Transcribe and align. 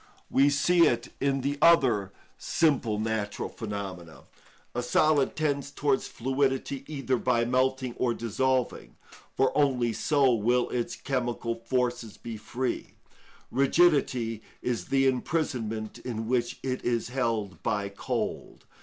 We 0.31 0.49
see 0.49 0.87
it 0.87 1.09
in 1.19 1.41
the 1.41 1.59
other 1.61 2.11
simple 2.39 2.97
natural 2.97 3.49
phenomena. 3.49 4.23
A 4.73 4.81
solid 4.81 5.35
tends 5.35 5.69
towards 5.69 6.07
fluidity 6.07 6.83
either 6.87 7.17
by 7.17 7.45
melting 7.45 7.93
or 7.97 8.15
dissolving, 8.15 8.95
for 9.37 9.55
only 9.55 9.93
so 9.93 10.33
will 10.33 10.69
its 10.71 10.95
chemical 10.95 11.53
forces 11.53 12.17
be 12.17 12.35
free; 12.35 12.95
rigidity 13.51 14.41
is 14.63 14.85
the 14.85 15.05
imprisonment 15.05 15.99
in 15.99 16.27
which 16.27 16.57
it 16.63 16.83
is 16.83 17.09
held 17.09 17.61
by 17.61 17.87
cold. 17.87 18.65